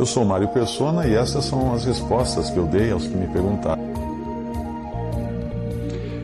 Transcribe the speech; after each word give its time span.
Eu 0.00 0.06
sou 0.06 0.24
Mário 0.24 0.48
Persona 0.48 1.06
e 1.06 1.14
essas 1.14 1.44
são 1.44 1.74
as 1.74 1.84
respostas 1.84 2.48
que 2.48 2.56
eu 2.56 2.64
dei 2.64 2.90
aos 2.90 3.06
que 3.06 3.14
me 3.14 3.26
perguntaram. 3.26 3.82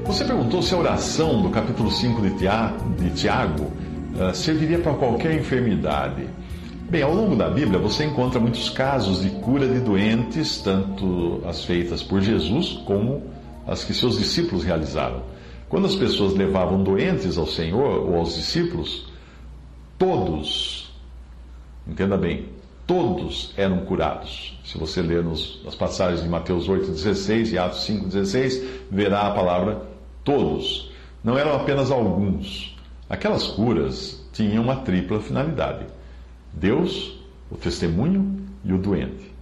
Você 0.06 0.24
perguntou 0.24 0.62
se 0.62 0.72
a 0.74 0.78
oração 0.78 1.42
do 1.42 1.50
capítulo 1.50 1.90
5 1.90 2.22
de 2.96 3.10
Tiago 3.10 3.64
uh, 3.64 4.34
serviria 4.34 4.78
para 4.78 4.94
qualquer 4.94 5.38
enfermidade. 5.38 6.26
Bem, 6.88 7.02
ao 7.02 7.12
longo 7.12 7.36
da 7.36 7.50
Bíblia 7.50 7.78
você 7.78 8.06
encontra 8.06 8.40
muitos 8.40 8.70
casos 8.70 9.20
de 9.20 9.28
cura 9.28 9.68
de 9.68 9.78
doentes, 9.78 10.56
tanto 10.62 11.42
as 11.46 11.62
feitas 11.62 12.02
por 12.02 12.22
Jesus 12.22 12.80
como 12.86 13.24
as 13.66 13.84
que 13.84 13.92
seus 13.92 14.16
discípulos 14.16 14.64
realizaram. 14.64 15.20
Quando 15.68 15.84
as 15.84 15.94
pessoas 15.94 16.32
levavam 16.32 16.82
doentes 16.82 17.36
ao 17.36 17.46
Senhor 17.46 18.08
ou 18.08 18.16
aos 18.16 18.36
discípulos, 18.36 19.12
todos, 19.98 20.90
entenda 21.86 22.16
bem, 22.16 22.56
todos 22.86 23.52
eram 23.56 23.78
curados. 23.78 24.58
Se 24.64 24.78
você 24.78 25.02
ler 25.02 25.22
nos, 25.22 25.60
nas 25.64 25.74
passagens 25.74 26.22
de 26.22 26.28
Mateus 26.28 26.68
8,16 26.68 27.52
e 27.52 27.58
Atos 27.58 27.86
5,16, 27.86 28.62
verá 28.90 29.26
a 29.26 29.30
palavra 29.32 29.82
todos. 30.22 30.90
Não 31.22 31.36
eram 31.36 31.56
apenas 31.56 31.90
alguns. 31.90 32.76
Aquelas 33.10 33.46
curas 33.48 34.24
tinham 34.32 34.62
uma 34.62 34.76
tripla 34.76 35.20
finalidade: 35.20 35.86
Deus, 36.52 37.18
o 37.50 37.56
testemunho 37.56 38.40
e 38.64 38.72
o 38.72 38.78
doente. 38.78 39.34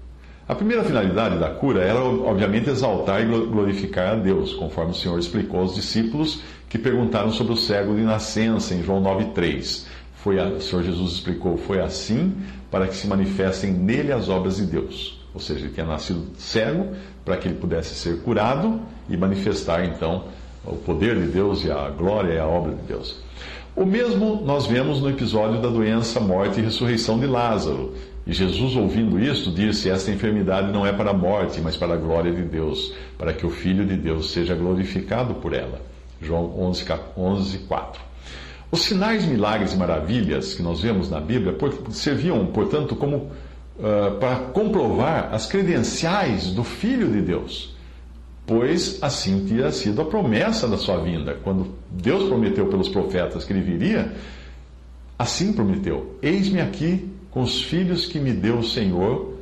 A 0.47 0.55
primeira 0.55 0.84
finalidade 0.84 1.39
da 1.39 1.48
cura 1.48 1.81
era, 1.81 2.05
obviamente, 2.05 2.69
exaltar 2.69 3.23
e 3.23 3.25
glorificar 3.25 4.12
a 4.12 4.14
Deus, 4.17 4.53
conforme 4.53 4.91
o 4.91 4.95
Senhor 4.95 5.19
explicou 5.19 5.61
aos 5.61 5.75
discípulos 5.75 6.42
que 6.69 6.79
perguntaram 6.79 7.33
sobre 7.33 7.55
o 7.55 7.56
cego 7.56 7.95
de 7.95 8.03
nascença, 8.03 8.75
em 8.75 8.83
João 8.83 9.03
9,3. 9.03 9.86
Foi 10.25 10.39
o 10.39 10.58
Senhor 10.58 10.83
Jesus 10.83 11.12
explicou: 11.12 11.58
foi 11.58 11.83
assim 11.83 12.33
para 12.70 12.86
que 12.89 12.97
se 12.97 13.06
manifestem 13.06 13.70
nele 13.70 14.11
as 14.11 14.30
obras 14.30 14.56
de 14.56 14.64
Deus. 14.64 15.22
Ou 15.34 15.39
seja, 15.39 15.67
ele 15.67 15.75
tinha 15.75 15.84
nascido 15.84 16.28
cego 16.39 16.97
para 17.22 17.36
que 17.36 17.47
ele 17.47 17.58
pudesse 17.58 17.94
ser 17.94 18.22
curado 18.22 18.80
e 19.06 19.19
manifestar 19.19 19.84
então 19.84 20.25
o 20.64 20.77
poder 20.77 21.20
de 21.20 21.27
Deus 21.27 21.62
e 21.62 21.70
a 21.70 21.91
glória 21.91 22.33
e 22.33 22.39
a 22.39 22.47
obra 22.47 22.75
de 22.75 22.83
Deus. 22.84 23.22
O 23.77 23.84
mesmo 23.84 24.41
nós 24.47 24.64
vemos 24.64 24.98
no 24.98 25.11
episódio 25.11 25.61
da 25.61 25.69
doença, 25.69 26.19
morte 26.20 26.58
e 26.58 26.62
ressurreição 26.62 27.19
de 27.19 27.27
Lázaro. 27.27 27.92
E 28.27 28.33
Jesus, 28.33 28.77
ouvindo 28.77 29.20
isto, 29.20 29.50
disse: 29.50 29.91
Esta 29.91 30.11
enfermidade 30.11 30.72
não 30.72 30.86
é 30.86 30.92
para 30.92 31.11
a 31.11 31.14
morte, 31.14 31.61
mas 31.61 31.77
para 31.77 31.92
a 31.92 31.98
glória 31.98 32.33
de 32.33 32.42
Deus, 32.42 32.95
para 33.19 33.34
que 33.34 33.45
o 33.45 33.50
Filho 33.50 33.84
de 33.84 33.95
Deus 33.95 34.30
seja 34.30 34.55
glorificado 34.55 35.34
por 35.34 35.52
ela. 35.52 35.83
João 36.22 36.58
11, 36.58 36.86
11 37.14 37.58
4. 37.58 38.14
Os 38.75 38.83
sinais, 38.83 39.25
milagres 39.25 39.72
e 39.72 39.77
maravilhas 39.77 40.53
que 40.53 40.61
nós 40.61 40.80
vemos 40.80 41.08
na 41.08 41.20
Bíblia 41.20 41.56
serviam, 41.91 42.44
portanto, 42.47 42.97
como 42.97 43.17
uh, 43.78 44.19
para 44.19 44.34
comprovar 44.53 45.33
as 45.33 45.47
credenciais 45.47 46.50
do 46.50 46.64
Filho 46.64 47.08
de 47.08 47.20
Deus 47.20 47.72
pois 48.45 48.98
assim 49.01 49.46
tinha 49.46 49.70
sido 49.70 50.02
a 50.02 50.05
promessa 50.05 50.67
da 50.67 50.77
sua 50.77 50.98
vinda. 50.98 51.39
Quando 51.45 51.68
Deus 51.89 52.29
prometeu 52.29 52.67
pelos 52.67 52.89
profetas 52.89 53.45
que 53.45 53.52
ele 53.52 53.61
viria, 53.63 54.13
assim 55.17 55.52
prometeu: 55.52 56.17
Eis-me 56.20 56.61
aqui 56.61 57.08
com 57.30 57.42
os 57.42 57.63
filhos 57.63 58.07
que 58.07 58.18
me 58.18 58.33
deu 58.33 58.58
o 58.58 58.64
Senhor, 58.64 59.34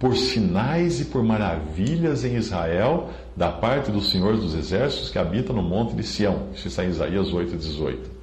por 0.00 0.16
sinais 0.16 1.00
e 1.00 1.04
por 1.04 1.22
maravilhas 1.22 2.24
em 2.24 2.34
Israel, 2.34 3.10
da 3.36 3.52
parte 3.52 3.92
do 3.92 4.00
Senhor 4.00 4.36
dos 4.36 4.52
Exércitos 4.52 5.10
que 5.10 5.18
habita 5.18 5.52
no 5.52 5.62
monte 5.62 5.94
de 5.94 6.02
Sião. 6.02 6.48
Isso 6.54 6.66
está 6.66 6.84
em 6.84 6.88
Isaías 6.88 7.32
8, 7.32 7.56
18. 7.56 8.19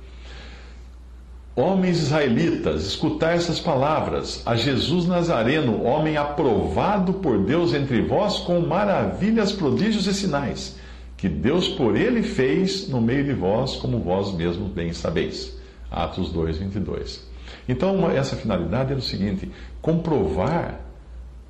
Homens 1.59 1.97
israelitas, 1.97 2.85
escutai 2.85 3.33
essas 3.33 3.59
palavras. 3.59 4.43
A 4.45 4.55
Jesus 4.55 5.07
Nazareno, 5.07 5.83
homem 5.83 6.15
aprovado 6.15 7.13
por 7.13 7.43
Deus 7.43 7.73
entre 7.73 7.99
vós, 8.03 8.37
com 8.37 8.59
maravilhas, 8.59 9.51
prodígios 9.51 10.05
e 10.05 10.13
sinais, 10.13 10.75
que 11.17 11.27
Deus 11.27 11.67
por 11.67 11.97
ele 11.97 12.21
fez 12.21 12.87
no 12.87 13.01
meio 13.01 13.23
de 13.23 13.33
vós, 13.33 13.75
como 13.75 13.97
vós 13.97 14.31
mesmos 14.35 14.71
bem 14.71 14.93
sabeis. 14.93 15.57
Atos 15.89 16.29
2, 16.29 16.57
22. 16.57 17.27
Então, 17.67 18.07
essa 18.11 18.35
finalidade 18.35 18.91
era 18.91 18.99
o 18.99 19.01
seguinte: 19.01 19.49
comprovar 19.81 20.79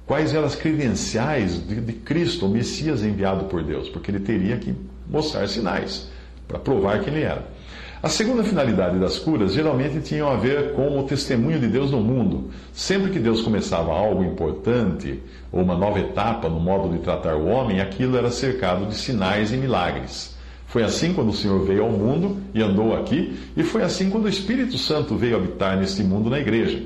quais 0.06 0.34
eram 0.34 0.46
as 0.46 0.56
credenciais 0.56 1.68
de, 1.68 1.82
de 1.82 1.92
Cristo, 1.92 2.46
o 2.46 2.50
Messias 2.50 3.04
enviado 3.04 3.44
por 3.48 3.62
Deus, 3.62 3.90
porque 3.90 4.10
ele 4.10 4.22
teria 4.22 4.56
que 4.56 4.74
mostrar 5.06 5.50
sinais 5.50 6.08
para 6.48 6.58
provar 6.58 7.02
que 7.02 7.10
ele 7.10 7.24
era. 7.24 7.57
A 8.02 8.10
segunda 8.10 8.44
finalidade 8.44 9.00
das 9.00 9.18
curas 9.18 9.54
geralmente 9.54 10.02
tinham 10.02 10.30
a 10.30 10.36
ver 10.36 10.74
com 10.74 11.00
o 11.00 11.04
testemunho 11.04 11.60
de 11.60 11.68
Deus 11.68 11.90
no 11.90 12.00
mundo. 12.00 12.52
Sempre 12.72 13.10
que 13.10 13.18
Deus 13.18 13.42
começava 13.42 13.92
algo 13.92 14.24
importante 14.24 15.20
ou 15.52 15.64
uma 15.64 15.76
nova 15.76 16.00
etapa 16.00 16.48
no 16.48 16.60
modo 16.60 16.96
de 16.96 17.00
tratar 17.00 17.36
o 17.36 17.48
homem, 17.48 17.82
aquilo 17.82 18.16
era 18.16 18.30
cercado 18.30 18.86
de 18.86 18.94
sinais 18.94 19.52
e 19.52 19.58
milagres. 19.58 20.38
Foi 20.68 20.84
assim 20.84 21.12
quando 21.12 21.30
o 21.30 21.34
Senhor 21.34 21.66
veio 21.66 21.86
ao 21.86 21.92
mundo 21.92 22.38
e 22.54 22.62
andou 22.62 22.96
aqui, 22.96 23.36
e 23.58 23.64
foi 23.64 23.82
assim 23.82 24.12
quando 24.12 24.26
o 24.26 24.30
Espírito 24.30 24.78
Santo 24.78 25.16
veio 25.16 25.36
habitar 25.36 25.76
neste 25.76 26.04
mundo 26.04 26.30
na 26.30 26.40
igreja. 26.40 26.84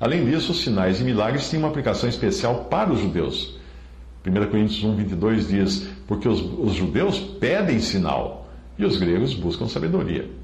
Além 0.00 0.24
disso, 0.24 0.50
os 0.50 0.60
sinais 0.62 1.00
e 1.00 1.04
milagres 1.04 1.48
tinham 1.48 1.62
uma 1.62 1.68
aplicação 1.68 2.08
especial 2.08 2.64
para 2.64 2.92
os 2.92 2.98
judeus. 3.00 3.56
1 4.26 4.32
Coríntios 4.50 4.82
1, 4.82 4.96
22 4.96 5.48
diz: 5.48 5.88
Porque 6.08 6.28
os, 6.28 6.40
os 6.40 6.74
judeus 6.74 7.20
pedem 7.20 7.78
sinal 7.78 8.50
e 8.76 8.84
os 8.84 8.96
gregos 8.96 9.34
buscam 9.34 9.68
sabedoria. 9.68 10.37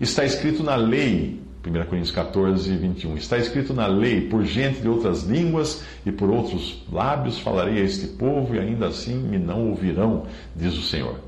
Está 0.00 0.24
escrito 0.24 0.62
na 0.62 0.74
lei, 0.74 1.40
1 1.64 1.72
Coríntios 1.84 2.10
14, 2.10 2.76
21. 2.76 3.16
Está 3.16 3.38
escrito 3.38 3.72
na 3.72 3.86
lei: 3.86 4.22
por 4.22 4.44
gente 4.44 4.80
de 4.80 4.88
outras 4.88 5.22
línguas 5.22 5.84
e 6.04 6.10
por 6.10 6.28
outros 6.30 6.82
lábios 6.90 7.38
falarei 7.38 7.80
a 7.80 7.84
este 7.84 8.08
povo, 8.08 8.54
e 8.54 8.58
ainda 8.58 8.88
assim 8.88 9.14
me 9.14 9.38
não 9.38 9.70
ouvirão, 9.70 10.26
diz 10.54 10.76
o 10.76 10.82
Senhor. 10.82 11.18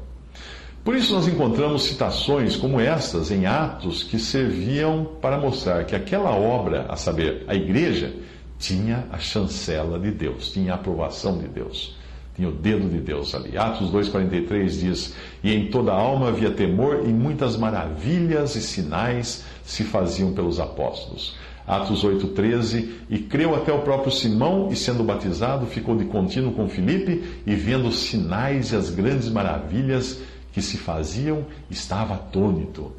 Por 0.84 0.94
isso, 0.94 1.12
nós 1.15 1.27
encontramos 1.27 1.82
citações 1.82 2.54
como 2.54 2.81
estas 2.81 3.32
em 3.32 3.44
Atos 3.44 4.04
que 4.04 4.21
serviam 4.21 5.04
para 5.21 5.37
mostrar 5.37 5.84
que 5.84 5.97
aquela 5.97 6.31
obra, 6.31 6.87
a 6.88 6.94
saber, 6.94 7.44
a 7.48 7.56
igreja, 7.56 8.12
tinha 8.59 9.04
a 9.10 9.19
chancela 9.19 9.98
de 9.98 10.12
Deus, 10.12 10.53
tinha 10.53 10.72
a 10.72 10.75
aprovação 10.77 11.38
de 11.38 11.48
Deus. 11.48 11.97
Tinha 12.36 12.50
o 12.50 12.52
dedo 12.52 12.86
de 12.91 12.98
Deus 12.98 13.34
ali. 13.34 13.56
Atos 13.56 13.91
2,43 13.91 14.69
diz: 14.69 15.14
E 15.42 15.54
em 15.54 15.69
toda 15.69 15.91
a 15.91 15.97
alma 15.97 16.28
havia 16.28 16.50
temor, 16.50 17.04
e 17.06 17.08
muitas 17.08 17.56
maravilhas 17.56 18.54
e 18.54 18.60
sinais 18.60 19.42
se 19.64 19.82
faziam 19.82 20.34
pelos 20.34 20.60
apóstolos. 20.60 21.34
Atos 21.66 22.04
8,13: 22.04 22.91
E 23.08 23.19
creu 23.20 23.54
até 23.54 23.72
o 23.72 23.80
próprio 23.80 24.12
Simão, 24.12 24.69
e 24.70 24.76
sendo 24.76 25.02
batizado, 25.02 25.64
ficou 25.64 25.97
de 25.97 26.04
contínuo 26.04 26.52
com 26.52 26.69
Filipe, 26.69 27.24
e 27.47 27.54
vendo 27.54 27.88
os 27.88 28.00
sinais 28.00 28.70
e 28.70 28.76
as 28.76 28.91
grandes 28.91 29.30
maravilhas 29.30 30.20
que 30.53 30.60
se 30.60 30.76
faziam, 30.76 31.47
estava 31.70 32.14
atônito. 32.14 32.92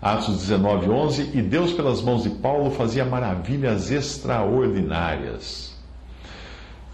Atos 0.00 0.36
19:11 0.36 1.30
E 1.34 1.42
Deus, 1.42 1.72
pelas 1.72 2.00
mãos 2.00 2.22
de 2.22 2.30
Paulo, 2.30 2.70
fazia 2.70 3.04
maravilhas 3.04 3.90
extraordinárias. 3.90 5.73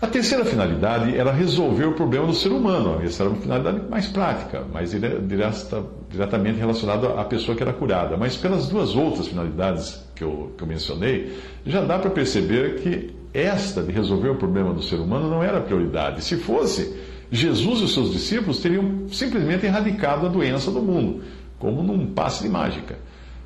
A 0.03 0.07
terceira 0.07 0.47
finalidade 0.47 1.15
era 1.15 1.31
resolver 1.31 1.85
o 1.85 1.93
problema 1.93 2.27
do 2.27 2.33
ser 2.33 2.49
humano. 2.49 3.03
Essa 3.05 3.23
era 3.23 3.31
uma 3.31 3.41
finalidade 3.41 3.83
mais 3.91 4.07
prática, 4.07 4.65
mais 4.73 4.93
direta, 4.93 5.85
diretamente 6.09 6.59
relacionada 6.59 7.21
à 7.21 7.25
pessoa 7.25 7.55
que 7.55 7.63
era 7.63 7.73
curada. 7.75 8.17
Mas 8.17 8.35
pelas 8.35 8.67
duas 8.67 8.97
outras 8.97 9.29
finalidades 9.29 10.03
que 10.15 10.25
eu, 10.25 10.55
que 10.57 10.65
eu 10.65 10.67
mencionei, 10.67 11.39
já 11.67 11.83
dá 11.83 11.99
para 11.99 12.09
perceber 12.09 12.81
que 12.81 13.15
esta 13.35 13.83
de 13.83 13.93
resolver 13.93 14.31
o 14.31 14.37
problema 14.37 14.73
do 14.73 14.83
ser 14.83 14.97
humano 14.97 15.29
não 15.29 15.43
era 15.43 15.61
prioridade. 15.61 16.25
Se 16.25 16.39
fosse, 16.39 16.97
Jesus 17.31 17.81
e 17.81 17.85
os 17.85 17.93
seus 17.93 18.11
discípulos 18.11 18.59
teriam 18.61 19.07
simplesmente 19.13 19.67
erradicado 19.67 20.25
a 20.25 20.29
doença 20.31 20.71
do 20.71 20.81
mundo, 20.81 21.23
como 21.59 21.83
num 21.83 22.07
passe 22.07 22.43
de 22.43 22.49
mágica. 22.49 22.97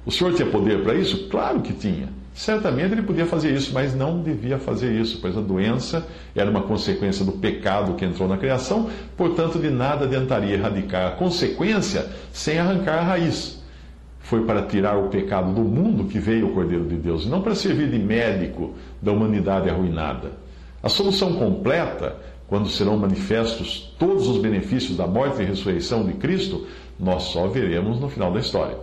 O 0.06 0.11
Senhor 0.11 0.35
tinha 0.35 0.49
poder 0.49 0.83
para 0.83 0.95
isso? 0.95 1.29
Claro 1.29 1.61
que 1.61 1.73
tinha. 1.73 2.09
Certamente 2.35 2.93
ele 2.93 3.03
podia 3.03 3.25
fazer 3.27 3.55
isso, 3.55 3.73
mas 3.73 3.95
não 3.95 4.21
devia 4.21 4.59
fazer 4.59 4.93
isso, 4.93 5.19
pois 5.21 5.39
a 5.39 5.41
doença 5.41 6.05
era 6.35 6.51
uma 6.51 6.62
consequência 6.62 7.25
do 7.25 7.33
pecado 7.33 7.95
que 7.95 8.05
entrou 8.05 8.29
na 8.29 8.37
criação, 8.37 8.91
portanto, 9.17 9.56
de 9.56 9.71
nada 9.71 10.05
adiantaria 10.05 10.55
erradicar 10.55 11.06
a 11.06 11.11
consequência 11.12 12.11
sem 12.33 12.59
arrancar 12.59 12.99
a 12.99 13.03
raiz. 13.03 13.62
foi 14.19 14.45
para 14.47 14.62
tirar 14.62 14.97
o 14.97 15.09
pecado 15.09 15.53
do 15.53 15.61
mundo 15.61 16.06
que 16.06 16.19
veio 16.19 16.49
o 16.49 16.55
Cordeiro 16.55 16.87
de 16.87 16.97
Deus, 16.97 17.25
e 17.25 17.29
não 17.29 17.43
para 17.43 17.55
servir 17.55 17.91
de 17.91 17.99
médico 17.99 18.75
da 19.01 19.12
humanidade 19.12 19.69
arruinada. 19.69 20.33
A 20.83 20.89
solução 20.89 21.35
completa, 21.35 22.17
quando 22.49 22.69
serão 22.69 22.97
manifestos 22.97 23.95
todos 23.99 24.27
os 24.27 24.39
benefícios 24.39 24.97
da 24.97 25.06
morte 25.06 25.43
e 25.43 25.45
ressurreição 25.45 26.05
de 26.06 26.15
Cristo, 26.15 26.67
nós 26.99 27.25
só 27.25 27.47
veremos 27.49 28.01
no 28.01 28.09
final 28.09 28.33
da 28.33 28.41
história. 28.41 28.77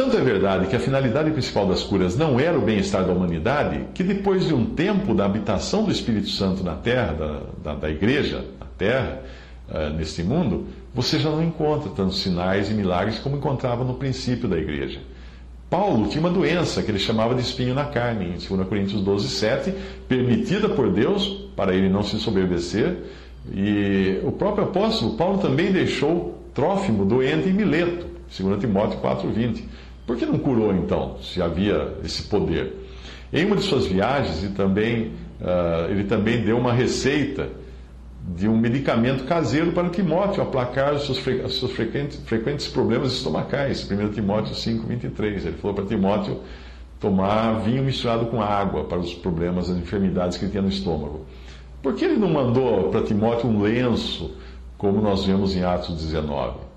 Tanto 0.00 0.16
é 0.16 0.20
verdade 0.22 0.66
que 0.66 0.74
a 0.74 0.80
finalidade 0.80 1.30
principal 1.30 1.66
das 1.66 1.82
curas 1.82 2.16
não 2.16 2.40
era 2.40 2.58
o 2.58 2.62
bem-estar 2.62 3.04
da 3.04 3.12
humanidade, 3.12 3.84
que 3.92 4.02
depois 4.02 4.46
de 4.46 4.54
um 4.54 4.64
tempo 4.64 5.12
da 5.14 5.26
habitação 5.26 5.84
do 5.84 5.92
Espírito 5.92 6.30
Santo 6.30 6.64
na 6.64 6.74
terra, 6.74 7.12
da, 7.12 7.40
da, 7.62 7.74
da 7.80 7.90
igreja, 7.90 8.42
na 8.58 8.64
terra, 8.78 9.20
uh, 9.68 9.94
neste 9.94 10.22
mundo, 10.22 10.68
você 10.94 11.18
já 11.18 11.28
não 11.28 11.44
encontra 11.44 11.90
tantos 11.90 12.20
sinais 12.20 12.70
e 12.70 12.72
milagres 12.72 13.18
como 13.18 13.36
encontrava 13.36 13.84
no 13.84 13.92
princípio 13.92 14.48
da 14.48 14.56
igreja. 14.56 15.00
Paulo 15.68 16.08
tinha 16.08 16.20
uma 16.20 16.30
doença 16.30 16.82
que 16.82 16.90
ele 16.90 16.98
chamava 16.98 17.34
de 17.34 17.42
espinho 17.42 17.74
na 17.74 17.84
carne, 17.84 18.24
em 18.24 18.56
2 18.56 18.68
Coríntios 18.68 19.02
12, 19.02 19.28
7, 19.28 19.74
permitida 20.08 20.70
por 20.70 20.90
Deus 20.90 21.28
para 21.54 21.74
ele 21.74 21.90
não 21.90 22.02
se 22.02 22.18
soberbecer. 22.18 22.96
E 23.52 24.18
o 24.24 24.32
próprio 24.32 24.64
apóstolo 24.64 25.18
Paulo 25.18 25.36
também 25.36 25.70
deixou 25.70 26.38
Trófimo 26.54 27.04
doente 27.04 27.50
em 27.50 27.52
Mileto, 27.52 28.06
2 28.34 28.60
Timóteo 28.60 28.98
4, 28.98 29.28
20. 29.28 29.68
Por 30.06 30.16
que 30.16 30.26
não 30.26 30.38
curou 30.38 30.74
então, 30.74 31.18
se 31.22 31.40
havia 31.40 31.94
esse 32.04 32.24
poder? 32.24 32.74
Em 33.32 33.44
uma 33.44 33.56
de 33.56 33.62
suas 33.62 33.86
viagens, 33.86 34.42
ele 34.42 34.54
também, 34.54 35.12
uh, 35.40 35.90
ele 35.90 36.04
também 36.04 36.42
deu 36.42 36.58
uma 36.58 36.72
receita 36.72 37.48
de 38.34 38.48
um 38.48 38.56
medicamento 38.58 39.24
caseiro 39.24 39.72
para 39.72 39.88
Timóteo 39.88 40.42
aplacar 40.42 40.94
os 40.94 41.04
seus, 41.04 41.18
fre 41.18 41.36
os 41.36 41.58
seus 41.58 41.72
frequentes, 41.72 42.20
frequentes, 42.24 42.68
problemas 42.68 43.12
estomacais. 43.12 43.88
1 43.90 44.10
Timóteo 44.10 44.54
5, 44.54 44.86
23. 44.86 45.46
Ele 45.46 45.56
falou 45.56 45.74
para 45.74 45.86
Timóteo 45.86 46.40
tomar 46.98 47.60
vinho 47.60 47.82
misturado 47.82 48.26
com 48.26 48.42
água 48.42 48.84
para 48.84 48.98
os 48.98 49.14
problemas, 49.14 49.70
as 49.70 49.76
enfermidades 49.76 50.36
que 50.36 50.44
ele 50.44 50.50
tinha 50.50 50.62
no 50.62 50.68
estômago. 50.68 51.24
Por 51.82 51.94
que 51.94 52.04
ele 52.04 52.16
não 52.16 52.28
mandou 52.28 52.90
para 52.90 53.02
Timóteo 53.02 53.48
um 53.48 53.62
lenço, 53.62 54.34
como 54.76 55.00
nós 55.00 55.24
vemos 55.24 55.56
em 55.56 55.62
Atos 55.62 55.96
19? 55.96 56.69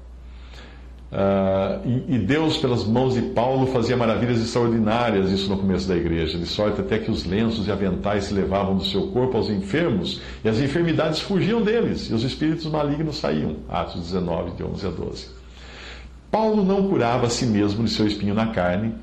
Uh, 1.14 1.88
e, 1.88 2.16
e, 2.16 2.18
Deus, 2.18 2.58
pelas 2.58 2.86
mãos 2.86 3.14
de 3.14 3.22
Paulo, 3.22 3.68
fazia 3.68 3.96
maravilhas 3.96 4.42
extraordinárias, 4.42 5.30
isso 5.30 5.48
no 5.48 5.60
começo 5.60 5.88
da 5.88 5.96
igreja, 5.96 6.40
de 6.40 6.48
sorte 6.48 6.82
até 6.82 6.98
que 6.98 7.12
os 7.12 7.24
lenços 7.24 7.68
e 7.68 7.72
aventais 7.72 8.24
se 8.24 8.34
levavam 8.34 8.76
do 8.76 8.84
seu 8.84 9.10
corpo 9.10 9.38
aos 9.38 9.48
enfermos, 9.48 10.20
e 10.44 10.50
as 10.50 10.58
enfermidades 10.58 11.20
fugiam 11.20 11.62
deles, 11.62 12.10
e 12.10 12.16
os 12.16 12.24
espíritos 12.24 12.66
malignos 12.66 13.18
saíam. 13.18 13.58
Atos 13.70 14.02
19, 14.02 14.56
de 14.56 14.64
11 14.64 14.88
a 14.88 14.90
12. 14.90 15.28
Paulo 16.32 16.66
não 16.66 16.90
curava 16.90 17.28
a 17.28 17.30
si 17.30 17.46
mesmo 17.46 17.84
de 17.84 17.92
seu 17.92 18.08
espinho 18.08 18.34
na 18.34 18.48
carne, 18.48 18.96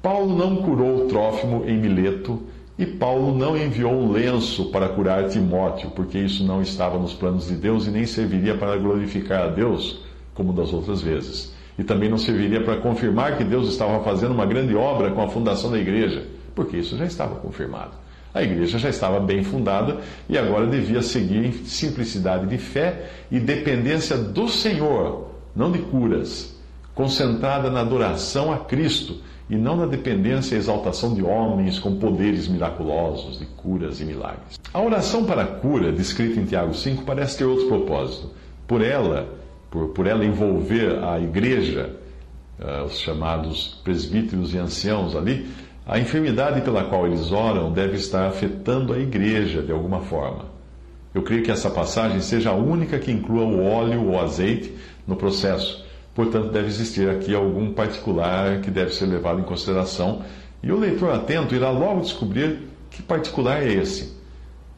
Paulo 0.00 0.34
não 0.34 0.56
curou 0.62 1.04
o 1.04 1.08
Trófimo 1.08 1.64
em 1.66 1.76
Mileto, 1.76 2.42
e 2.78 2.86
Paulo 2.86 3.36
não 3.36 3.54
enviou 3.54 3.92
um 3.92 4.10
lenço 4.10 4.70
para 4.70 4.88
curar 4.88 5.28
Timóteo, 5.28 5.90
porque 5.90 6.16
isso 6.16 6.42
não 6.42 6.62
estava 6.62 6.98
nos 6.98 7.12
planos 7.12 7.48
de 7.48 7.54
Deus 7.54 7.86
e 7.86 7.90
nem 7.90 8.06
serviria 8.06 8.56
para 8.56 8.78
glorificar 8.78 9.42
a 9.42 9.48
Deus 9.48 10.08
como 10.40 10.54
das 10.54 10.72
outras 10.72 11.02
vezes. 11.02 11.52
E 11.78 11.84
também 11.84 12.08
não 12.08 12.16
serviria 12.16 12.64
para 12.64 12.78
confirmar 12.78 13.36
que 13.36 13.44
Deus 13.44 13.68
estava 13.68 14.02
fazendo 14.02 14.32
uma 14.32 14.46
grande 14.46 14.74
obra 14.74 15.10
com 15.10 15.20
a 15.20 15.28
fundação 15.28 15.70
da 15.70 15.78
igreja, 15.78 16.24
porque 16.54 16.78
isso 16.78 16.96
já 16.96 17.04
estava 17.04 17.34
confirmado. 17.34 17.92
A 18.32 18.42
igreja 18.42 18.78
já 18.78 18.88
estava 18.88 19.20
bem 19.20 19.44
fundada 19.44 19.98
e 20.28 20.38
agora 20.38 20.66
devia 20.66 21.02
seguir 21.02 21.44
em 21.44 21.52
simplicidade 21.64 22.46
de 22.46 22.56
fé 22.56 23.10
e 23.30 23.38
dependência 23.38 24.16
do 24.16 24.48
Senhor, 24.48 25.30
não 25.54 25.70
de 25.70 25.80
curas, 25.80 26.56
concentrada 26.94 27.70
na 27.70 27.80
adoração 27.80 28.50
a 28.50 28.58
Cristo 28.58 29.18
e 29.48 29.56
não 29.56 29.76
na 29.76 29.84
dependência 29.84 30.54
e 30.54 30.58
exaltação 30.58 31.12
de 31.12 31.22
homens 31.22 31.78
com 31.78 31.96
poderes 31.96 32.48
miraculosos 32.48 33.38
de 33.38 33.44
curas 33.44 34.00
e 34.00 34.04
milagres. 34.04 34.58
A 34.72 34.80
oração 34.80 35.24
para 35.24 35.42
a 35.42 35.46
cura, 35.46 35.92
descrita 35.92 36.40
em 36.40 36.46
Tiago 36.46 36.72
5, 36.72 37.04
parece 37.04 37.36
ter 37.36 37.44
outro 37.44 37.66
propósito. 37.66 38.30
Por 38.66 38.80
ela, 38.80 39.39
por, 39.70 39.88
por 39.88 40.06
ela 40.06 40.24
envolver 40.24 40.98
a 41.02 41.18
igreja, 41.20 41.96
uh, 42.58 42.84
os 42.84 42.98
chamados 42.98 43.80
presbíteros 43.84 44.52
e 44.52 44.58
anciãos 44.58 45.14
ali, 45.14 45.46
a 45.86 45.98
enfermidade 45.98 46.60
pela 46.60 46.84
qual 46.84 47.06
eles 47.06 47.32
oram 47.32 47.72
deve 47.72 47.96
estar 47.96 48.26
afetando 48.26 48.92
a 48.92 48.98
igreja 48.98 49.62
de 49.62 49.72
alguma 49.72 50.00
forma. 50.00 50.46
Eu 51.12 51.22
creio 51.22 51.42
que 51.42 51.50
essa 51.50 51.70
passagem 51.70 52.20
seja 52.20 52.50
a 52.50 52.54
única 52.54 52.98
que 52.98 53.10
inclua 53.10 53.44
o 53.44 53.64
óleo 53.64 54.08
ou 54.08 54.20
azeite 54.20 54.72
no 55.06 55.16
processo. 55.16 55.84
Portanto, 56.14 56.50
deve 56.50 56.68
existir 56.68 57.08
aqui 57.08 57.34
algum 57.34 57.72
particular 57.72 58.60
que 58.60 58.70
deve 58.70 58.92
ser 58.94 59.06
levado 59.06 59.40
em 59.40 59.44
consideração. 59.44 60.22
E 60.62 60.70
o 60.70 60.78
leitor 60.78 61.12
atento 61.12 61.54
irá 61.54 61.70
logo 61.70 62.02
descobrir 62.02 62.60
que 62.90 63.02
particular 63.02 63.62
é 63.62 63.72
esse. 63.72 64.16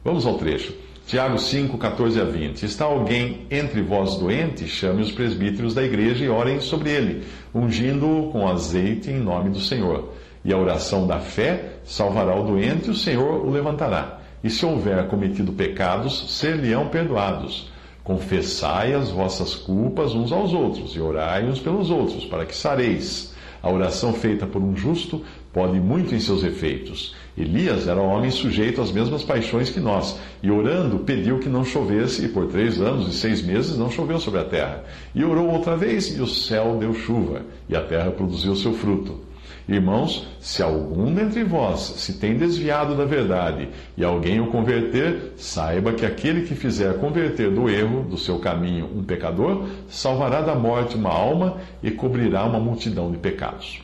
Vamos 0.03 0.25
ao 0.25 0.37
trecho. 0.37 0.73
Tiago 1.05 1.37
5, 1.37 1.77
14 1.77 2.21
a 2.21 2.23
20. 2.23 2.63
Está 2.63 2.85
alguém 2.85 3.45
entre 3.51 3.81
vós 3.81 4.15
doente? 4.15 4.65
Chame 4.67 5.01
os 5.01 5.11
presbíteros 5.11 5.73
da 5.73 5.83
igreja 5.83 6.23
e 6.23 6.29
orem 6.29 6.61
sobre 6.61 6.89
ele, 6.89 7.23
ungindo-o 7.53 8.31
com 8.31 8.47
azeite 8.47 9.11
em 9.11 9.19
nome 9.19 9.49
do 9.49 9.59
Senhor. 9.59 10.13
E 10.45 10.53
a 10.53 10.57
oração 10.57 11.05
da 11.05 11.19
fé 11.19 11.73
salvará 11.83 12.33
o 12.35 12.45
doente 12.45 12.87
e 12.87 12.91
o 12.91 12.95
Senhor 12.95 13.45
o 13.45 13.51
levantará. 13.51 14.21
E 14.41 14.49
se 14.49 14.65
houver 14.65 15.05
cometido 15.07 15.51
pecados, 15.51 16.37
ser-lhe-ão 16.39 16.87
perdoados. 16.87 17.69
Confessai 18.01 18.93
as 18.93 19.09
vossas 19.09 19.55
culpas 19.55 20.15
uns 20.15 20.31
aos 20.31 20.53
outros 20.53 20.95
e 20.95 21.01
orai 21.01 21.45
uns 21.45 21.59
pelos 21.59 21.91
outros, 21.91 22.25
para 22.25 22.45
que 22.45 22.55
sareis. 22.55 23.33
A 23.61 23.69
oração 23.69 24.13
feita 24.13 24.47
por 24.47 24.61
um 24.61 24.75
justo 24.75 25.23
pode 25.53 25.79
muito 25.79 26.15
em 26.15 26.19
seus 26.19 26.43
efeitos. 26.43 27.15
Elias 27.37 27.87
era 27.87 28.01
um 28.01 28.07
homem 28.07 28.31
sujeito 28.31 28.81
às 28.81 28.91
mesmas 28.91 29.23
paixões 29.23 29.69
que 29.69 29.79
nós, 29.79 30.19
e 30.41 30.49
orando 30.49 30.99
pediu 30.99 31.39
que 31.39 31.47
não 31.47 31.63
chovesse, 31.63 32.25
e 32.25 32.29
por 32.29 32.47
três 32.47 32.81
anos 32.81 33.07
e 33.07 33.17
seis 33.17 33.41
meses 33.41 33.77
não 33.77 33.89
choveu 33.89 34.19
sobre 34.19 34.39
a 34.39 34.43
terra. 34.43 34.83
E 35.13 35.23
orou 35.23 35.49
outra 35.49 35.77
vez, 35.77 36.17
e 36.17 36.21
o 36.21 36.27
céu 36.27 36.77
deu 36.79 36.93
chuva, 36.93 37.43
e 37.69 37.75
a 37.75 37.81
terra 37.81 38.11
produziu 38.11 38.55
seu 38.55 38.73
fruto. 38.73 39.31
Irmãos, 39.67 40.27
se 40.41 40.61
algum 40.61 41.13
dentre 41.13 41.41
vós 41.43 41.79
se 41.79 42.19
tem 42.19 42.35
desviado 42.35 42.95
da 42.95 43.05
verdade 43.05 43.69
e 43.95 44.03
alguém 44.03 44.41
o 44.41 44.47
converter, 44.47 45.33
saiba 45.37 45.93
que 45.93 46.05
aquele 46.05 46.41
que 46.41 46.53
fizer 46.53 46.97
converter 46.99 47.49
do 47.49 47.69
erro, 47.69 48.03
do 48.03 48.17
seu 48.17 48.39
caminho, 48.39 48.89
um 48.93 49.01
pecador, 49.01 49.65
salvará 49.87 50.41
da 50.41 50.53
morte 50.53 50.97
uma 50.97 51.11
alma 51.11 51.57
e 51.81 51.91
cobrirá 51.91 52.43
uma 52.43 52.59
multidão 52.59 53.09
de 53.09 53.17
pecados. 53.17 53.81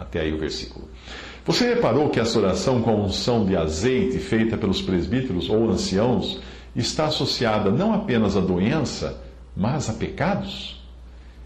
Até 0.00 0.20
aí 0.20 0.32
o 0.32 0.38
versículo. 0.38 0.88
Você 1.44 1.68
reparou 1.68 2.08
que 2.08 2.18
essa 2.18 2.38
oração 2.38 2.80
com 2.80 2.90
a 2.90 2.94
unção 2.94 3.44
de 3.44 3.56
azeite 3.56 4.18
feita 4.18 4.56
pelos 4.56 4.80
presbíteros 4.80 5.50
ou 5.50 5.68
anciãos 5.68 6.40
está 6.74 7.06
associada 7.06 7.70
não 7.70 7.92
apenas 7.92 8.36
à 8.36 8.40
doença, 8.40 9.22
mas 9.54 9.90
a 9.90 9.92
pecados? 9.92 10.82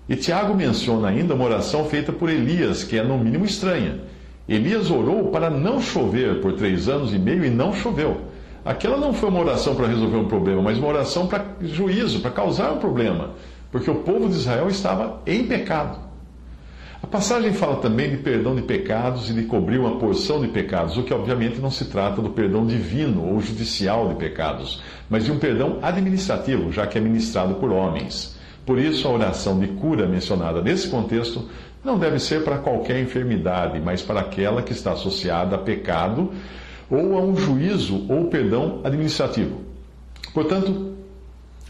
E 0.08 0.14
Tiago 0.14 0.54
menciona 0.54 1.08
ainda 1.08 1.34
uma 1.34 1.44
oração 1.44 1.86
feita 1.86 2.12
por 2.12 2.28
Elias, 2.28 2.84
que 2.84 2.98
é 2.98 3.02
no 3.02 3.18
mínimo 3.18 3.44
estranha. 3.44 4.00
Elias 4.48 4.90
orou 4.90 5.30
para 5.30 5.48
não 5.48 5.80
chover 5.80 6.40
por 6.40 6.52
três 6.52 6.88
anos 6.88 7.14
e 7.14 7.18
meio 7.18 7.44
e 7.44 7.50
não 7.50 7.72
choveu. 7.72 8.20
Aquela 8.64 8.98
não 8.98 9.14
foi 9.14 9.30
uma 9.30 9.40
oração 9.40 9.74
para 9.74 9.86
resolver 9.86 10.16
um 10.16 10.28
problema, 10.28 10.62
mas 10.62 10.78
uma 10.78 10.88
oração 10.88 11.26
para 11.26 11.44
juízo, 11.62 12.20
para 12.20 12.30
causar 12.30 12.72
um 12.72 12.78
problema, 12.78 13.30
porque 13.72 13.90
o 13.90 13.96
povo 13.96 14.28
de 14.28 14.34
Israel 14.34 14.68
estava 14.68 15.22
em 15.26 15.46
pecado. 15.46 16.03
A 17.04 17.06
passagem 17.06 17.52
fala 17.52 17.76
também 17.76 18.08
de 18.08 18.16
perdão 18.16 18.56
de 18.56 18.62
pecados 18.62 19.28
e 19.28 19.34
de 19.34 19.42
cobrir 19.42 19.76
uma 19.76 19.98
porção 19.98 20.40
de 20.40 20.48
pecados, 20.48 20.96
o 20.96 21.02
que 21.02 21.12
obviamente 21.12 21.60
não 21.60 21.70
se 21.70 21.84
trata 21.84 22.22
do 22.22 22.30
perdão 22.30 22.66
divino 22.66 23.30
ou 23.30 23.38
judicial 23.42 24.08
de 24.08 24.14
pecados, 24.14 24.82
mas 25.10 25.22
de 25.22 25.30
um 25.30 25.38
perdão 25.38 25.78
administrativo, 25.82 26.72
já 26.72 26.86
que 26.86 26.96
é 26.96 27.00
ministrado 27.02 27.56
por 27.56 27.70
homens. 27.70 28.38
Por 28.64 28.78
isso, 28.78 29.06
a 29.06 29.10
oração 29.10 29.60
de 29.60 29.66
cura 29.66 30.08
mencionada 30.08 30.62
nesse 30.62 30.88
contexto 30.88 31.46
não 31.84 31.98
deve 31.98 32.18
ser 32.18 32.42
para 32.42 32.56
qualquer 32.56 32.98
enfermidade, 33.02 33.78
mas 33.80 34.00
para 34.00 34.20
aquela 34.20 34.62
que 34.62 34.72
está 34.72 34.92
associada 34.92 35.56
a 35.56 35.58
pecado 35.58 36.32
ou 36.90 37.18
a 37.18 37.20
um 37.20 37.36
juízo 37.36 38.06
ou 38.08 38.28
perdão 38.28 38.80
administrativo. 38.82 39.60
Portanto, 40.32 40.94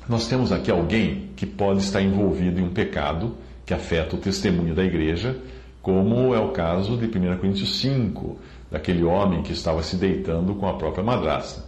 nós 0.09 0.29
temos 0.29 0.53
aqui 0.53 0.71
alguém 0.71 1.31
que 1.35 1.45
pode 1.45 1.81
estar 1.81 2.01
envolvido 2.01 2.61
em 2.61 2.63
um 2.63 2.71
pecado 2.71 3.35
que 3.65 3.75
afeta 3.75 4.17
o 4.17 4.19
testemunho 4.19 4.75
da 4.75 4.85
igreja, 4.85 5.37
como 5.83 6.35
é 6.35 6.39
o 6.39 6.49
caso 6.49 6.97
de 6.97 7.07
1 7.07 7.37
Coríntios 7.37 7.79
5, 7.79 8.39
daquele 8.71 9.05
homem 9.05 9.43
que 9.43 9.53
estava 9.53 9.83
se 9.83 9.97
deitando 9.97 10.55
com 10.55 10.69
a 10.69 10.75
própria 10.75 11.05
madrasta. 11.05 11.63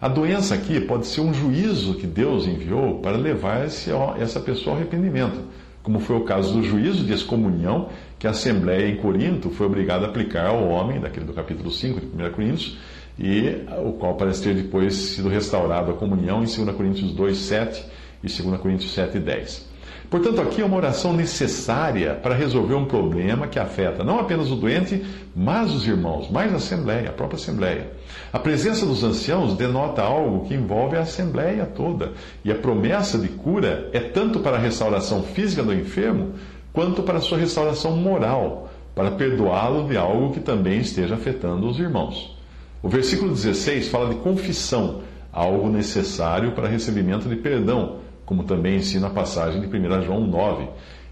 A 0.00 0.08
doença 0.08 0.54
aqui 0.54 0.80
pode 0.80 1.06
ser 1.06 1.20
um 1.20 1.32
juízo 1.32 1.94
que 1.94 2.06
Deus 2.06 2.46
enviou 2.46 2.98
para 2.98 3.16
levar 3.16 3.64
esse, 3.64 3.90
essa 4.18 4.40
pessoa 4.40 4.74
ao 4.74 4.80
arrependimento, 4.80 5.40
como 5.82 6.00
foi 6.00 6.16
o 6.16 6.24
caso 6.24 6.54
do 6.54 6.62
juízo 6.62 7.04
de 7.04 7.12
excomunhão 7.12 7.88
que 8.18 8.26
a 8.26 8.30
Assembleia 8.30 8.88
em 8.88 8.96
Corinto 8.96 9.50
foi 9.50 9.66
obrigada 9.66 10.06
a 10.06 10.08
aplicar 10.08 10.46
ao 10.46 10.68
homem, 10.68 11.00
daquele 11.00 11.24
do 11.24 11.32
capítulo 11.32 11.70
5 11.70 12.00
de 12.00 12.06
1 12.06 12.30
Coríntios, 12.32 12.78
e 13.18 13.64
o 13.84 13.92
qual 13.92 14.16
parece 14.16 14.42
ter 14.42 14.54
depois 14.54 14.94
sido 14.94 15.28
restaurado 15.28 15.92
a 15.92 15.94
comunhão 15.94 16.42
em 16.42 16.46
2 16.46 16.76
Coríntios 16.76 17.12
2, 17.12 17.36
7 17.36 17.84
e 18.22 18.26
2 18.26 18.60
Coríntios 18.60 18.92
7, 18.92 19.18
10. 19.18 19.71
Portanto, 20.12 20.42
aqui 20.42 20.60
é 20.60 20.64
uma 20.66 20.76
oração 20.76 21.14
necessária 21.14 22.12
para 22.12 22.34
resolver 22.34 22.74
um 22.74 22.84
problema 22.84 23.46
que 23.46 23.58
afeta 23.58 24.04
não 24.04 24.18
apenas 24.18 24.50
o 24.50 24.56
doente, 24.56 25.02
mas 25.34 25.72
os 25.72 25.88
irmãos, 25.88 26.30
mais 26.30 26.52
a 26.52 26.56
Assembleia, 26.56 27.08
a 27.08 27.12
própria 27.14 27.38
Assembleia. 27.38 27.90
A 28.30 28.38
presença 28.38 28.84
dos 28.84 29.02
anciãos 29.02 29.54
denota 29.54 30.02
algo 30.02 30.44
que 30.46 30.52
envolve 30.52 30.98
a 30.98 31.00
Assembleia 31.00 31.64
toda, 31.64 32.12
e 32.44 32.52
a 32.52 32.54
promessa 32.54 33.16
de 33.16 33.28
cura 33.28 33.88
é 33.94 34.00
tanto 34.00 34.40
para 34.40 34.58
a 34.58 34.60
restauração 34.60 35.22
física 35.22 35.62
do 35.62 35.72
enfermo, 35.72 36.34
quanto 36.74 37.02
para 37.02 37.16
a 37.16 37.22
sua 37.22 37.38
restauração 37.38 37.96
moral, 37.96 38.68
para 38.94 39.12
perdoá-lo 39.12 39.88
de 39.88 39.96
algo 39.96 40.34
que 40.34 40.40
também 40.40 40.80
esteja 40.80 41.14
afetando 41.14 41.66
os 41.66 41.78
irmãos. 41.78 42.36
O 42.82 42.88
versículo 42.90 43.32
16 43.32 43.88
fala 43.88 44.10
de 44.10 44.16
confissão, 44.16 45.00
algo 45.32 45.70
necessário 45.70 46.52
para 46.52 46.68
recebimento 46.68 47.30
de 47.30 47.36
perdão, 47.36 48.01
como 48.32 48.44
também 48.44 48.76
ensina 48.76 49.08
a 49.08 49.10
passagem 49.10 49.60
de 49.60 49.66
1 49.66 50.02
João 50.04 50.26
9. 50.26 50.66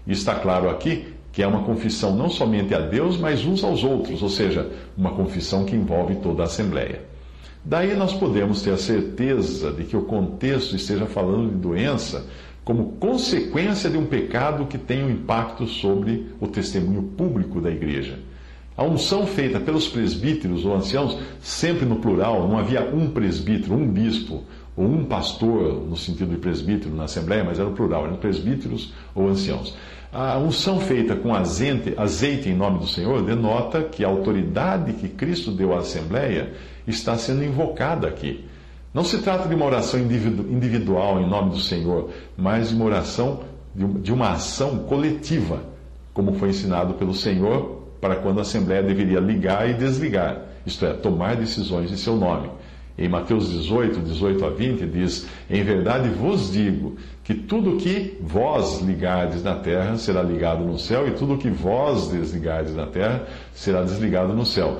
E 0.07 0.11
está 0.11 0.33
claro 0.33 0.71
aqui 0.71 1.13
que 1.31 1.43
é 1.43 1.47
uma 1.47 1.61
confissão 1.61 2.15
não 2.15 2.31
somente 2.31 2.73
a 2.73 2.79
Deus, 2.79 3.15
mas 3.15 3.45
uns 3.45 3.63
aos 3.63 3.83
outros, 3.83 4.23
ou 4.23 4.27
seja, 4.27 4.67
uma 4.97 5.11
confissão 5.11 5.63
que 5.63 5.75
envolve 5.75 6.15
toda 6.15 6.41
a 6.41 6.45
Assembleia. 6.47 7.03
Daí 7.63 7.95
nós 7.95 8.11
podemos 8.11 8.63
ter 8.63 8.71
a 8.71 8.77
certeza 8.77 9.71
de 9.71 9.83
que 9.83 9.95
o 9.95 10.01
contexto 10.01 10.75
esteja 10.75 11.05
falando 11.05 11.51
de 11.51 11.57
doença 11.57 12.25
como 12.65 12.93
consequência 12.93 13.87
de 13.87 13.97
um 13.97 14.07
pecado 14.07 14.65
que 14.65 14.79
tem 14.79 15.03
um 15.03 15.11
impacto 15.11 15.67
sobre 15.67 16.25
o 16.39 16.47
testemunho 16.47 17.03
público 17.03 17.61
da 17.61 17.69
igreja. 17.69 18.17
A 18.75 18.83
unção 18.83 19.27
feita 19.27 19.59
pelos 19.59 19.87
presbíteros 19.87 20.65
ou 20.65 20.73
anciãos, 20.73 21.19
sempre 21.39 21.85
no 21.85 21.97
plural, 21.97 22.47
não 22.47 22.57
havia 22.57 22.81
um 22.83 23.11
presbítero, 23.11 23.75
um 23.75 23.87
bispo, 23.87 24.43
um 24.77 25.03
pastor, 25.05 25.85
no 25.87 25.97
sentido 25.97 26.31
de 26.31 26.37
presbítero 26.37 26.95
na 26.95 27.03
Assembleia, 27.03 27.43
mas 27.43 27.59
era 27.59 27.67
o 27.67 27.73
plural, 27.73 28.05
eram 28.05 28.17
presbíteros 28.17 28.93
ou 29.13 29.27
anciãos. 29.27 29.75
A 30.13 30.37
unção 30.37 30.79
feita 30.79 31.15
com 31.15 31.33
azeite, 31.33 31.93
azeite 31.97 32.49
em 32.49 32.55
nome 32.55 32.79
do 32.79 32.87
Senhor 32.87 33.23
denota 33.23 33.83
que 33.83 34.03
a 34.03 34.07
autoridade 34.07 34.93
que 34.93 35.07
Cristo 35.07 35.51
deu 35.51 35.73
à 35.73 35.79
Assembleia 35.79 36.53
está 36.85 37.17
sendo 37.17 37.43
invocada 37.43 38.07
aqui. 38.07 38.45
Não 38.93 39.05
se 39.05 39.19
trata 39.19 39.47
de 39.47 39.55
uma 39.55 39.65
oração 39.65 39.99
individual 39.99 41.21
em 41.21 41.29
nome 41.29 41.51
do 41.51 41.59
Senhor, 41.59 42.09
mas 42.37 42.69
de 42.69 42.75
uma 42.75 42.85
oração, 42.85 43.39
de 43.73 44.11
uma 44.11 44.31
ação 44.31 44.79
coletiva, 44.79 45.63
como 46.13 46.33
foi 46.33 46.49
ensinado 46.49 46.95
pelo 46.95 47.13
Senhor 47.13 47.81
para 48.01 48.17
quando 48.17 48.39
a 48.39 48.41
Assembleia 48.41 48.83
deveria 48.83 49.19
ligar 49.19 49.69
e 49.69 49.75
desligar, 49.75 50.41
isto 50.65 50.85
é, 50.85 50.91
tomar 50.91 51.37
decisões 51.37 51.89
em 51.89 51.95
seu 51.95 52.17
nome. 52.17 52.49
Em 53.01 53.09
Mateus 53.09 53.49
18, 53.49 53.99
18 53.99 54.45
a 54.45 54.49
20, 54.51 54.85
diz: 54.85 55.27
Em 55.49 55.63
verdade 55.63 56.07
vos 56.09 56.51
digo 56.51 56.97
que 57.23 57.33
tudo 57.33 57.77
que 57.77 58.15
vós 58.21 58.79
ligardes 58.79 59.41
na 59.41 59.55
terra 59.55 59.97
será 59.97 60.21
ligado 60.21 60.63
no 60.63 60.77
céu, 60.77 61.07
e 61.07 61.11
tudo 61.11 61.35
que 61.35 61.49
vós 61.49 62.09
desligardes 62.09 62.75
na 62.75 62.85
terra 62.85 63.25
será 63.55 63.81
desligado 63.81 64.33
no 64.33 64.45
céu. 64.45 64.79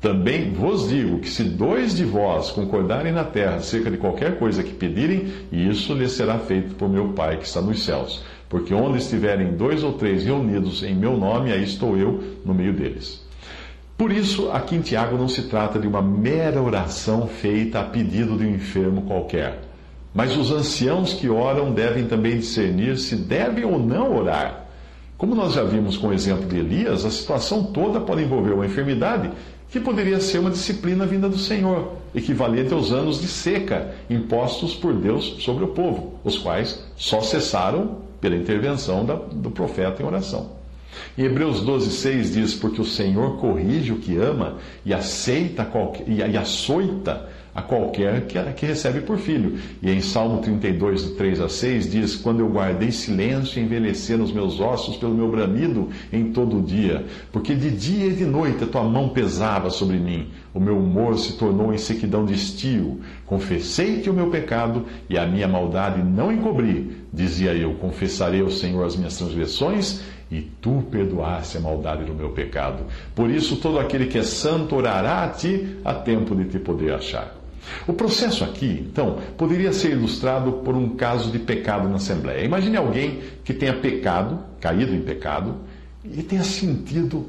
Também 0.00 0.52
vos 0.52 0.90
digo 0.90 1.18
que 1.18 1.28
se 1.28 1.42
dois 1.42 1.96
de 1.96 2.04
vós 2.04 2.52
concordarem 2.52 3.10
na 3.10 3.24
terra 3.24 3.56
acerca 3.56 3.90
de 3.90 3.96
qualquer 3.96 4.38
coisa 4.38 4.62
que 4.62 4.72
pedirem, 4.72 5.26
isso 5.50 5.92
lhes 5.92 6.12
será 6.12 6.38
feito 6.38 6.76
por 6.76 6.88
meu 6.88 7.08
Pai 7.08 7.36
que 7.36 7.46
está 7.46 7.60
nos 7.60 7.82
céus. 7.82 8.22
Porque 8.48 8.72
onde 8.72 8.98
estiverem 8.98 9.56
dois 9.56 9.82
ou 9.82 9.94
três 9.94 10.24
reunidos 10.24 10.84
em 10.84 10.94
meu 10.94 11.16
nome, 11.16 11.52
aí 11.52 11.64
estou 11.64 11.96
eu 11.96 12.22
no 12.44 12.54
meio 12.54 12.72
deles. 12.72 13.28
Por 14.00 14.10
isso, 14.10 14.50
aqui 14.50 14.76
em 14.76 14.80
Tiago 14.80 15.18
não 15.18 15.28
se 15.28 15.42
trata 15.42 15.78
de 15.78 15.86
uma 15.86 16.00
mera 16.00 16.62
oração 16.62 17.26
feita 17.26 17.80
a 17.80 17.84
pedido 17.84 18.34
de 18.34 18.46
um 18.46 18.54
enfermo 18.54 19.02
qualquer. 19.02 19.60
Mas 20.14 20.34
os 20.38 20.50
anciãos 20.50 21.12
que 21.12 21.28
oram 21.28 21.70
devem 21.70 22.06
também 22.06 22.38
discernir 22.38 22.96
se 22.96 23.14
devem 23.14 23.62
ou 23.62 23.78
não 23.78 24.16
orar. 24.16 24.64
Como 25.18 25.34
nós 25.34 25.52
já 25.52 25.62
vimos 25.64 25.98
com 25.98 26.06
o 26.06 26.14
exemplo 26.14 26.48
de 26.48 26.56
Elias, 26.56 27.04
a 27.04 27.10
situação 27.10 27.62
toda 27.62 28.00
pode 28.00 28.22
envolver 28.22 28.54
uma 28.54 28.64
enfermidade 28.64 29.32
que 29.68 29.78
poderia 29.78 30.18
ser 30.18 30.38
uma 30.38 30.50
disciplina 30.50 31.04
vinda 31.04 31.28
do 31.28 31.36
Senhor, 31.36 31.92
equivalente 32.14 32.72
aos 32.72 32.92
anos 32.92 33.20
de 33.20 33.28
seca 33.28 33.92
impostos 34.08 34.74
por 34.74 34.94
Deus 34.94 35.36
sobre 35.40 35.62
o 35.62 35.68
povo, 35.68 36.14
os 36.24 36.38
quais 36.38 36.86
só 36.96 37.20
cessaram 37.20 37.98
pela 38.18 38.34
intervenção 38.34 39.04
da, 39.04 39.16
do 39.16 39.50
profeta 39.50 40.02
em 40.02 40.06
oração. 40.06 40.58
Em 41.16 41.24
Hebreus 41.24 41.60
12, 41.60 41.90
6 41.90 42.34
diz: 42.34 42.54
Porque 42.54 42.80
o 42.80 42.84
Senhor 42.84 43.36
corrige 43.38 43.92
o 43.92 43.98
que 43.98 44.16
ama 44.16 44.56
e 44.84 44.94
aceita 44.94 45.64
qualquer, 45.64 46.08
e, 46.08 46.36
açoita 46.36 47.28
a 47.54 47.60
qualquer 47.60 48.26
que, 48.26 48.40
que 48.52 48.66
recebe 48.66 49.00
por 49.00 49.18
filho. 49.18 49.58
E 49.82 49.90
em 49.90 50.00
Salmo 50.00 50.40
32, 50.40 51.02
de 51.02 51.10
3 51.10 51.40
a 51.40 51.48
6, 51.48 51.90
diz: 51.90 52.16
Quando 52.16 52.40
eu 52.40 52.48
guardei 52.48 52.92
silêncio 52.92 53.62
envelheceram 53.62 54.24
os 54.24 54.32
meus 54.32 54.60
ossos 54.60 54.96
pelo 54.96 55.14
meu 55.14 55.30
bramido 55.30 55.88
em 56.12 56.32
todo 56.32 56.58
o 56.58 56.62
dia, 56.62 57.04
porque 57.32 57.54
de 57.54 57.70
dia 57.70 58.06
e 58.06 58.14
de 58.14 58.24
noite 58.24 58.64
a 58.64 58.66
tua 58.66 58.84
mão 58.84 59.08
pesava 59.08 59.68
sobre 59.70 59.98
mim, 59.98 60.28
o 60.54 60.60
meu 60.60 60.78
humor 60.78 61.18
se 61.18 61.34
tornou 61.34 61.74
em 61.74 61.78
sequidão 61.78 62.24
de 62.24 62.34
estio. 62.34 63.00
Confessei-te 63.26 64.08
o 64.08 64.14
meu 64.14 64.30
pecado 64.30 64.86
e 65.08 65.18
a 65.18 65.26
minha 65.26 65.48
maldade 65.48 66.02
não 66.02 66.32
encobri. 66.32 66.98
Dizia 67.12 67.52
eu: 67.52 67.74
Confessarei 67.74 68.40
ao 68.40 68.50
Senhor 68.50 68.84
as 68.84 68.96
minhas 68.96 69.16
transgressões 69.16 70.00
e 70.30 70.40
tu 70.40 70.84
perdoaste 70.90 71.56
a 71.56 71.60
maldade 71.60 72.04
do 72.04 72.14
meu 72.14 72.30
pecado. 72.30 72.84
Por 73.14 73.30
isso, 73.30 73.56
todo 73.56 73.78
aquele 73.78 74.06
que 74.06 74.18
é 74.18 74.22
santo 74.22 74.76
orará 74.76 75.24
a 75.24 75.28
ti 75.28 75.76
a 75.84 75.92
tempo 75.92 76.34
de 76.34 76.44
te 76.44 76.58
poder 76.58 76.92
achar. 76.94 77.36
O 77.86 77.92
processo 77.92 78.44
aqui, 78.44 78.86
então, 78.88 79.18
poderia 79.36 79.72
ser 79.72 79.92
ilustrado 79.92 80.52
por 80.64 80.74
um 80.74 80.90
caso 80.90 81.30
de 81.30 81.38
pecado 81.38 81.88
na 81.88 81.96
Assembleia. 81.96 82.44
Imagine 82.44 82.76
alguém 82.76 83.20
que 83.44 83.52
tenha 83.52 83.74
pecado, 83.74 84.38
caído 84.60 84.94
em 84.94 85.00
pecado, 85.00 85.56
e 86.04 86.22
tenha 86.22 86.44
sentido 86.44 87.26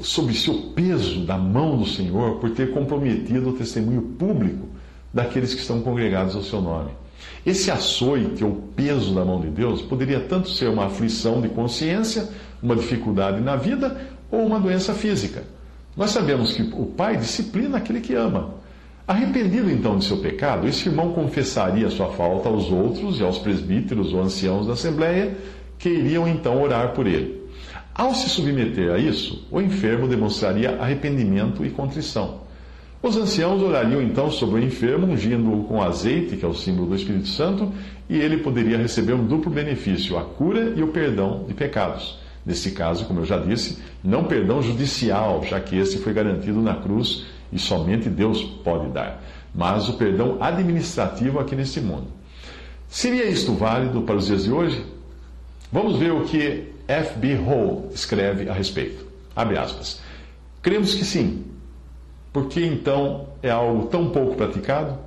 sob 0.00 0.32
seu 0.34 0.54
peso 0.74 1.24
da 1.24 1.36
mão 1.36 1.76
do 1.76 1.86
Senhor 1.86 2.38
por 2.38 2.50
ter 2.50 2.72
comprometido 2.72 3.50
o 3.50 3.52
testemunho 3.52 4.02
público 4.02 4.68
daqueles 5.12 5.54
que 5.54 5.60
estão 5.60 5.80
congregados 5.82 6.34
ao 6.34 6.42
seu 6.42 6.60
nome. 6.60 6.90
Esse 7.44 7.70
açoite 7.70 8.44
ou 8.44 8.68
peso 8.76 9.14
da 9.14 9.24
mão 9.24 9.40
de 9.40 9.48
Deus 9.48 9.82
poderia 9.82 10.20
tanto 10.20 10.48
ser 10.50 10.68
uma 10.68 10.86
aflição 10.86 11.40
de 11.40 11.48
consciência, 11.48 12.28
uma 12.62 12.76
dificuldade 12.76 13.40
na 13.40 13.56
vida 13.56 14.00
ou 14.30 14.46
uma 14.46 14.60
doença 14.60 14.94
física. 14.94 15.42
Nós 15.96 16.10
sabemos 16.10 16.52
que 16.52 16.62
o 16.62 16.86
Pai 16.86 17.16
disciplina 17.16 17.78
aquele 17.78 18.00
que 18.00 18.14
ama. 18.14 18.54
Arrependido 19.06 19.68
então 19.68 19.98
de 19.98 20.04
seu 20.04 20.18
pecado, 20.18 20.66
esse 20.66 20.88
irmão 20.88 21.12
confessaria 21.12 21.90
sua 21.90 22.10
falta 22.12 22.48
aos 22.48 22.70
outros 22.70 23.18
e 23.18 23.22
aos 23.22 23.38
presbíteros 23.38 24.12
ou 24.14 24.22
anciãos 24.22 24.66
da 24.66 24.74
Assembleia, 24.74 25.36
que 25.78 25.88
iriam 25.88 26.28
então 26.28 26.62
orar 26.62 26.92
por 26.92 27.06
ele. 27.06 27.42
Ao 27.94 28.14
se 28.14 28.28
submeter 28.28 28.90
a 28.90 28.98
isso, 28.98 29.46
o 29.50 29.60
enfermo 29.60 30.08
demonstraria 30.08 30.78
arrependimento 30.80 31.64
e 31.64 31.70
contrição. 31.70 32.41
Os 33.02 33.16
anciãos 33.16 33.60
orariam 33.60 34.00
então 34.00 34.30
sobre 34.30 34.60
o 34.60 34.64
enfermo, 34.64 35.08
ungindo-o 35.08 35.64
com 35.64 35.82
azeite, 35.82 36.36
que 36.36 36.44
é 36.44 36.48
o 36.48 36.54
símbolo 36.54 36.90
do 36.90 36.94
Espírito 36.94 37.26
Santo, 37.26 37.72
e 38.08 38.16
ele 38.16 38.36
poderia 38.36 38.78
receber 38.78 39.12
um 39.12 39.26
duplo 39.26 39.50
benefício: 39.50 40.16
a 40.16 40.22
cura 40.22 40.72
e 40.76 40.82
o 40.84 40.88
perdão 40.88 41.44
de 41.48 41.52
pecados. 41.52 42.16
Nesse 42.46 42.70
caso, 42.70 43.04
como 43.06 43.20
eu 43.20 43.24
já 43.24 43.38
disse, 43.38 43.78
não 44.04 44.24
perdão 44.24 44.62
judicial, 44.62 45.44
já 45.44 45.60
que 45.60 45.76
esse 45.76 45.98
foi 45.98 46.12
garantido 46.12 46.60
na 46.60 46.74
cruz 46.74 47.26
e 47.52 47.58
somente 47.58 48.08
Deus 48.08 48.42
pode 48.42 48.88
dar, 48.90 49.22
mas 49.54 49.88
o 49.88 49.94
perdão 49.94 50.38
administrativo 50.40 51.40
aqui 51.40 51.56
neste 51.56 51.80
mundo. 51.80 52.06
Seria 52.88 53.24
isto 53.24 53.52
válido 53.54 54.02
para 54.02 54.16
os 54.16 54.26
dias 54.26 54.44
de 54.44 54.52
hoje? 54.52 54.84
Vamos 55.72 55.96
ver 55.96 56.12
o 56.12 56.24
que 56.24 56.68
F.B. 56.86 57.34
Hall 57.34 57.90
escreve 57.92 58.48
a 58.48 58.52
respeito. 58.52 59.06
Abre 59.34 59.58
aspas. 59.58 60.00
Cremos 60.60 60.94
que 60.94 61.04
sim. 61.04 61.51
Por 62.32 62.46
que 62.46 62.64
então 62.64 63.26
é 63.42 63.50
algo 63.50 63.86
tão 63.86 64.10
pouco 64.10 64.36
praticado? 64.36 64.98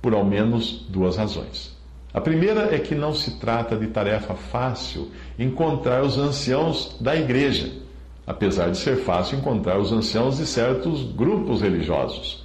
Por 0.00 0.14
ao 0.14 0.24
menos 0.24 0.86
duas 0.88 1.16
razões. 1.16 1.76
A 2.14 2.20
primeira 2.20 2.74
é 2.74 2.78
que 2.78 2.94
não 2.94 3.12
se 3.12 3.38
trata 3.38 3.76
de 3.76 3.88
tarefa 3.88 4.34
fácil 4.34 5.10
encontrar 5.38 6.02
os 6.02 6.16
anciãos 6.16 6.96
da 7.00 7.14
igreja 7.14 7.86
apesar 8.26 8.70
de 8.70 8.78
ser 8.78 8.96
fácil 8.96 9.38
encontrar 9.38 9.78
os 9.78 9.92
anciãos 9.92 10.38
de 10.38 10.46
certos 10.46 11.04
grupos 11.12 11.62
religiosos. 11.62 12.44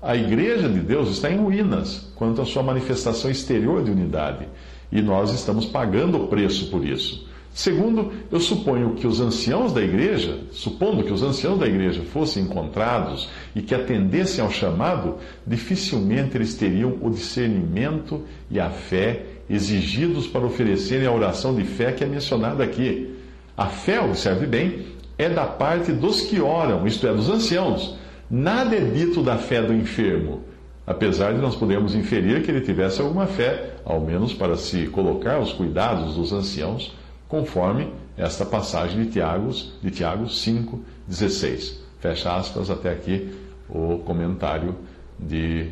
A 0.00 0.16
Igreja 0.16 0.66
de 0.66 0.80
Deus 0.80 1.10
está 1.10 1.30
em 1.30 1.36
ruínas 1.36 2.10
quanto 2.14 2.40
à 2.40 2.46
sua 2.46 2.62
manifestação 2.62 3.30
exterior 3.30 3.84
de 3.84 3.90
unidade, 3.90 4.48
e 4.90 5.02
nós 5.02 5.30
estamos 5.32 5.66
pagando 5.66 6.24
o 6.24 6.28
preço 6.28 6.70
por 6.70 6.84
isso. 6.84 7.28
Segundo, 7.60 8.10
eu 8.32 8.40
suponho 8.40 8.94
que 8.94 9.06
os 9.06 9.20
anciãos 9.20 9.70
da 9.74 9.82
igreja, 9.82 10.38
supondo 10.50 11.04
que 11.04 11.12
os 11.12 11.22
anciãos 11.22 11.60
da 11.60 11.66
igreja 11.66 12.00
fossem 12.10 12.44
encontrados 12.44 13.28
e 13.54 13.60
que 13.60 13.74
atendessem 13.74 14.42
ao 14.42 14.50
chamado, 14.50 15.16
dificilmente 15.46 16.38
eles 16.38 16.54
teriam 16.54 16.96
o 17.02 17.10
discernimento 17.10 18.22
e 18.50 18.58
a 18.58 18.70
fé 18.70 19.26
exigidos 19.50 20.26
para 20.26 20.46
oferecerem 20.46 21.06
a 21.06 21.12
oração 21.12 21.54
de 21.54 21.64
fé 21.64 21.92
que 21.92 22.02
é 22.02 22.06
mencionada 22.06 22.64
aqui. 22.64 23.14
A 23.54 23.66
fé, 23.66 24.00
observe 24.00 24.46
bem, 24.46 24.86
é 25.18 25.28
da 25.28 25.44
parte 25.44 25.92
dos 25.92 26.22
que 26.22 26.40
oram, 26.40 26.86
isto 26.86 27.06
é, 27.06 27.12
dos 27.12 27.28
anciãos. 27.28 27.94
Nada 28.30 28.74
é 28.74 28.80
dito 28.80 29.22
da 29.22 29.36
fé 29.36 29.60
do 29.60 29.74
enfermo, 29.74 30.40
apesar 30.86 31.34
de 31.34 31.42
nós 31.42 31.56
podermos 31.56 31.94
inferir 31.94 32.42
que 32.42 32.50
ele 32.50 32.62
tivesse 32.62 33.02
alguma 33.02 33.26
fé, 33.26 33.74
ao 33.84 34.00
menos 34.00 34.32
para 34.32 34.56
se 34.56 34.86
colocar 34.86 35.34
aos 35.34 35.52
cuidados 35.52 36.14
dos 36.14 36.32
anciãos, 36.32 36.98
conforme 37.30 37.92
esta 38.18 38.44
passagem 38.44 39.04
de 39.04 39.12
Tiago, 39.12 39.50
de 39.80 39.90
Tiago 39.90 40.24
5,16. 40.24 41.78
Fecha 42.00 42.36
aspas 42.36 42.68
até 42.68 42.90
aqui 42.90 43.32
o 43.68 43.98
comentário 43.98 44.74
de 45.18 45.70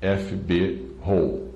F.B. 0.00 0.86
Hall. 1.04 1.55